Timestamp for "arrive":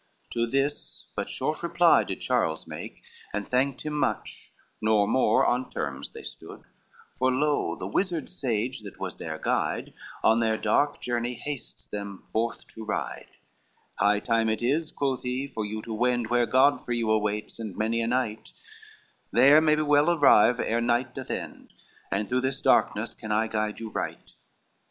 20.09-20.59